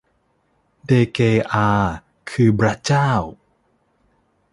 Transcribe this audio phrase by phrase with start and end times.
[0.85, 1.19] เดเก
[1.53, 1.69] อา
[2.29, 3.11] คือบร๊ะเจ้า